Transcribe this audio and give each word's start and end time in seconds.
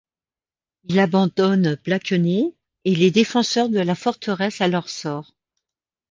Il 0.85 0.97
abandonne 0.99 1.77
Blakeney 1.83 2.55
et 2.85 2.95
les 2.95 3.11
défenseurs 3.11 3.69
de 3.69 3.77
la 3.77 3.93
forteresse 3.93 4.59
à 4.59 4.67
leur 4.67 4.89
sort. 4.89 5.31